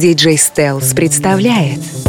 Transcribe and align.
Диджей 0.00 0.38
Стелс 0.38 0.94
представляет. 0.94 1.99